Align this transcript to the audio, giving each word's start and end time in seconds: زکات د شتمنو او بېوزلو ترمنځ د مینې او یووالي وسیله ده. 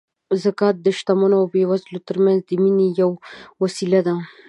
زکات 0.43 0.75
د 0.81 0.87
شتمنو 0.97 1.35
او 1.41 1.45
بېوزلو 1.53 1.99
ترمنځ 2.07 2.39
د 2.45 2.51
مینې 2.63 2.87
او 2.89 2.93
یووالي 2.97 3.61
وسیله 3.61 3.99
ده. 4.07 4.15